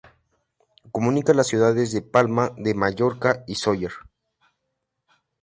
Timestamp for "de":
1.91-2.01, 2.57-2.73